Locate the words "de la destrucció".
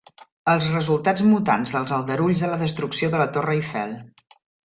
2.45-3.13